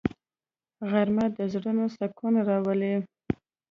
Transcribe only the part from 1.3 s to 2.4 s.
د زړونو سکون